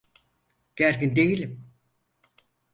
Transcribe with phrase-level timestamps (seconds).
[0.75, 1.71] Gergin değilim.